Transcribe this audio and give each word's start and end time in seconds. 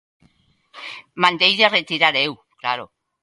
Mandeilla 1.23 1.67
retirar 1.77 2.15
eu, 2.25 2.31
claro. 2.61 2.85